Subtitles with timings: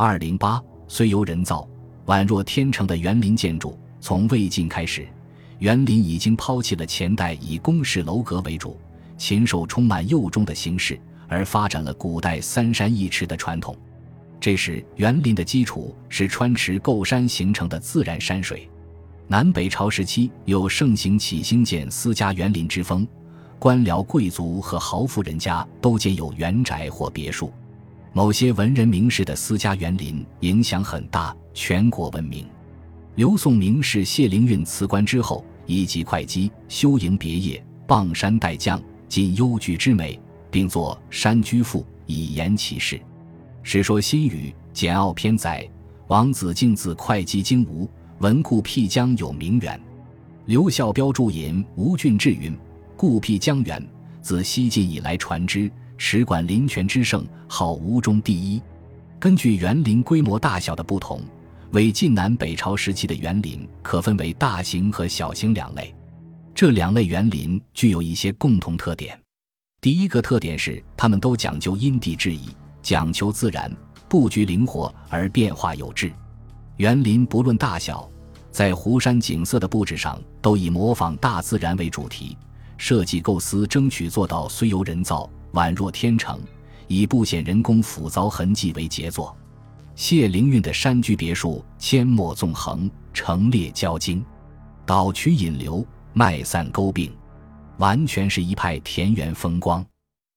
[0.00, 1.68] 二零八虽由人造，
[2.06, 5.04] 宛若天成的园林建筑，从魏晋开始，
[5.58, 8.78] 园林已经抛弃了前代以宫室楼阁为主、
[9.16, 13.76] 禽兽充满幼中的形式，而发展了古代三山一池的传统。
[14.38, 18.70] 这时，园林的基础是川池构山形成的自然山水。
[19.26, 23.04] 南北朝时期有盛行起兴建私家园林之风，
[23.58, 27.52] 官僚贵族和豪富人家都建有园宅或别墅。
[28.12, 32.46] 某些文人名士的私家园林影响很大，全国闻名。
[33.16, 40.18] 刘宋名士谢灵运辞官之后，移籍会稽，修营别业，傍山带将，尽幽居之美，
[40.50, 42.96] 并作《山居赋》以言其事。
[43.62, 45.68] 《史说新语·简奥篇》载：
[46.06, 47.88] 王子敬自会稽经吴，
[48.20, 49.78] 闻故辟疆有名园。
[50.46, 52.56] 刘孝标注引吴郡志云：
[52.96, 53.86] 故辟疆园，
[54.22, 58.62] 自西晋以来传之，持管林泉之盛，号吴中第一。
[59.18, 61.20] 根据园林规模大小的不同，
[61.72, 65.92] 魏晋南北朝时期的园林可分为大型和小型两类。
[66.54, 69.20] 这两类园林具有一些共同特点。
[69.80, 72.48] 第一个特点是，它们都讲究因地制宜。
[72.80, 73.70] 讲求自然，
[74.08, 76.12] 布局灵活而变化有致。
[76.76, 78.08] 园林不论大小，
[78.52, 82.38] 在湖山景色的布置上，都以模仿大自然为主题，
[82.76, 86.40] 设计构思争取做到虽由人造，宛若天成，
[86.86, 89.36] 以不显人工斧凿痕迹为杰作。
[89.94, 94.24] 谢灵运的山居别墅，阡陌纵横，成列交经，
[94.86, 97.12] 岛曲引流，麦散沟并，
[97.78, 99.84] 完全是一派田园风光。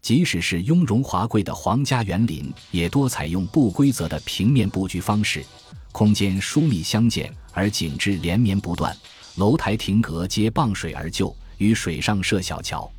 [0.00, 5.44] 即使是雍容华贵的皇家园林，也多采用不规则的平面布局方式，
[5.92, 8.96] 空间疏密相间，而景致连绵不断。
[9.36, 12.90] 楼台亭阁皆傍水而就，于水上设小桥，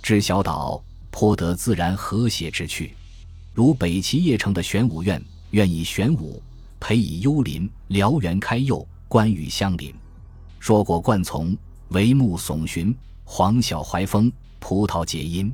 [0.00, 2.94] 知小岛，颇得自然和谐之趣。
[3.54, 6.42] 如北齐邺城的玄武院，院以玄武，
[6.78, 9.92] 培以幽林，辽园开佑，关羽相邻，
[10.58, 11.56] 硕果灌丛，
[11.90, 14.30] 帷幕耸寻，黄晓怀风，
[14.60, 15.52] 葡萄结阴。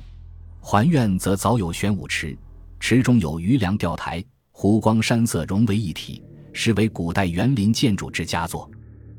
[0.61, 2.37] 环院则早有玄武池，
[2.81, 4.23] 池中有余梁钓台，
[4.53, 6.23] 湖光山色融为一体，
[6.53, 8.71] 实为古代园林建筑之佳作。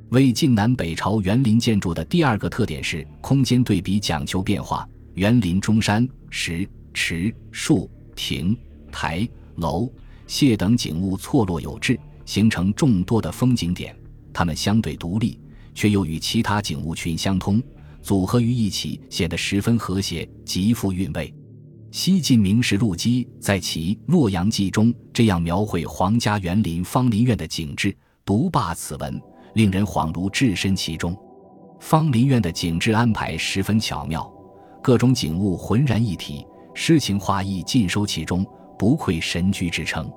[0.10, 4.88] 魏晋南北朝园林建筑的第二个特点是空间对比讲求变化。
[5.16, 8.56] 园林中山、石、池、树、亭、
[8.92, 9.92] 台、楼、
[10.28, 13.96] 榭等景物错落有致，形成众多的风景点。
[14.34, 15.40] 它们相对独立，
[15.74, 17.64] 却又与其他景物群相通。
[18.02, 21.34] 组合于一起，显得十分和谐，极富韵味。
[21.92, 29.20] 西晋名士陆机在其《洛阳记》中这样描绘皇家园林芳林院的景致，独霸此文，
[29.54, 31.18] 令人恍如置身其中。
[31.80, 34.30] 芳林院的景致安排十分巧妙，
[34.86, 38.46] 各种景物浑然一体，诗情画意尽收其中，
[38.78, 40.08] 不愧神居之称。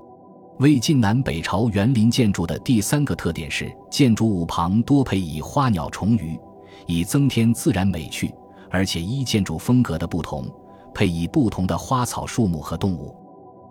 [0.59, 6.39] 魏晋南北朝园林建筑的第三个特点是，建筑物旁多配以花鸟虫鱼。
[6.85, 8.31] 以增添自然美趣，
[8.69, 10.45] 而且依建筑风格的不同，
[10.93, 13.15] 配以不同的花草树木和动物。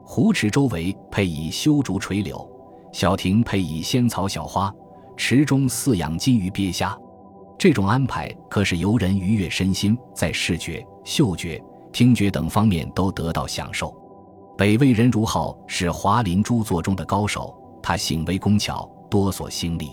[0.05, 2.45] 湖池周围配以修竹垂柳，
[2.93, 4.75] 小亭配以仙草小花，
[5.17, 6.99] 池中饲养金鱼鳖虾。
[7.59, 11.61] 这种安排可使游人愉悦身心，在视觉、嗅觉、
[11.93, 13.93] 听觉等方面都得到享受。
[14.57, 17.53] 北魏任如浩是华林诸作中的高手，
[17.83, 19.91] 他行为工巧，多所兴利，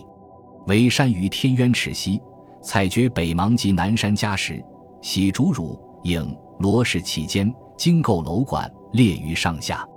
[0.67, 2.21] 为善于天渊池溪。
[2.61, 4.63] 采掘北邙及南山珈石，
[5.01, 9.87] 洗竹乳影罗氏其间，经构楼馆，列于上下。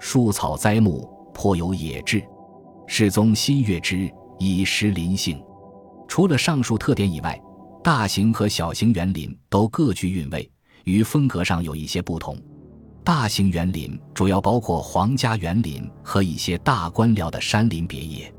[0.00, 2.22] 树草栽木，颇有野致。
[2.86, 4.08] 世宗心悦之，
[4.38, 5.40] 以诗林性。
[6.08, 7.40] 除了上述特点以外，
[7.84, 10.50] 大型和小型园林都各具韵味，
[10.84, 12.36] 与风格上有一些不同。
[13.04, 18.32] 大型园林主要包括皇家园林和一些大官僚的山林别业，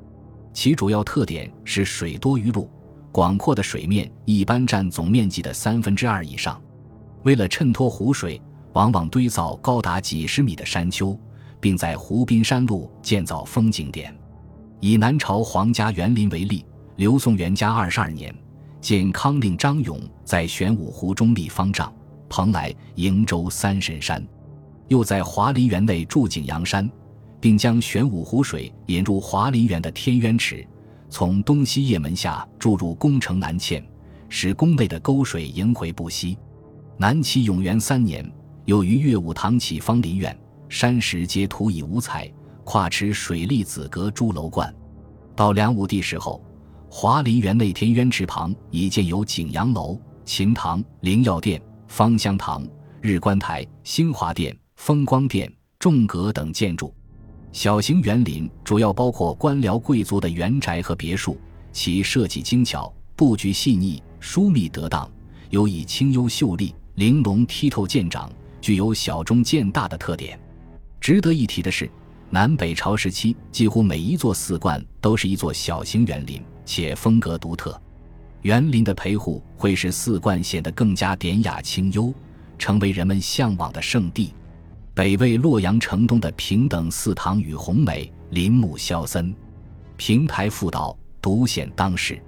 [0.54, 2.70] 其主要特点是水多于路。
[3.12, 6.62] 广阔的水面一般占总面积的三分之二以上，
[7.24, 8.40] 为了衬托湖水，
[8.74, 11.20] 往往堆造高达几十米的山丘，
[11.60, 14.16] 并在湖滨山路建造风景点。
[14.80, 16.64] 以南朝皇家园林为例，
[17.00, 18.36] 刘宋元嘉二十二年，
[18.82, 21.90] 建康令张勇在玄武湖中立方丈，
[22.28, 24.22] 蓬莱、瀛洲三神山；
[24.90, 26.92] 又在华林园内筑景阳山，
[27.40, 30.68] 并将玄武湖水引入华林园的天渊池。
[31.10, 33.82] 从东西掖门下注入宫城南堑，
[34.28, 36.38] 使宫内的沟水萦回不息。
[36.98, 38.30] 南齐永元三年，
[38.66, 40.38] 又于岳武堂起方林苑，
[40.68, 42.30] 山石皆涂以五彩，
[42.66, 44.76] 跨池水立紫阁朱楼观。
[45.34, 46.44] 到梁武帝时候，
[46.92, 52.68] 华林园内天渊池旁已建有景阳楼、秦堂、灵药殿、芳香堂、
[53.00, 56.92] 日观台、新华殿、风光殿、重阁等建筑。
[57.52, 61.38] 小型园林主要包括官僚贵族的园宅和别墅，
[61.72, 65.08] 其设计精巧，布局细腻，疏密得当，
[65.52, 70.40] 尤以清幽秀丽、玲珑剔透见长，具有小中见大的特点。
[71.00, 71.90] 值得一提的是。
[72.32, 76.40] 南北朝时期，几乎每一座寺观都是一座小型园林，
[76.70, 77.82] 且风格独特。
[78.44, 82.14] 园林的陪护会使寺观显得更加典雅清幽，
[82.60, 84.36] 成为人们向往的圣地。
[84.94, 89.34] 北魏洛阳城东的平等寺堂宇宏美，林木萧森，
[89.98, 92.22] 平台复道，独显当世。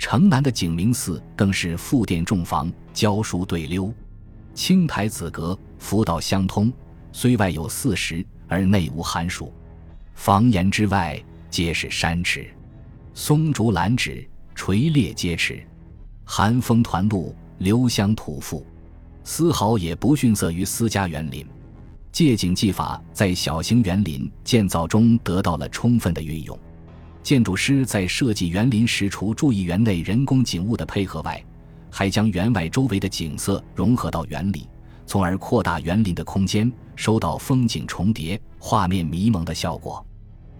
[0.00, 3.94] 城南的景明寺更是复殿重房，交疏对溜，
[4.52, 6.72] 青台紫阁，福道相通。
[7.12, 8.26] 虽外有四石。
[8.48, 9.52] 而内无寒暑，
[10.14, 12.48] 房檐之外皆是山池，
[13.18, 15.66] 松竹兰芷垂列皆持，
[16.22, 18.62] 寒风团露，留香吐馥，
[19.24, 21.44] 丝毫也不逊色于私家园林。
[22.12, 26.56] 借景技法在小型园林建造中得到了充分的运用。
[27.22, 31.42] 建筑师在设计园林时，除注意园内人工景物的配合外，
[31.90, 34.68] 还将园外周围的景色融合到园里。
[35.06, 40.06] 从而扩大园林的空间，收到风景重叠、画面迷蒙的效果。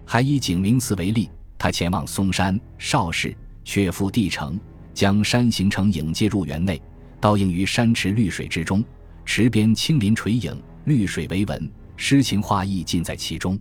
[0.05, 4.59] 还以景明寺为例，他前往嵩山、邵氏，却赴帝城，
[4.93, 6.81] 将山形成影接入园内，
[7.19, 8.83] 倒映于山池绿水之中，
[9.25, 10.55] 池边青林垂影，
[10.85, 13.59] 绿水为纹，诗情画意尽在其中。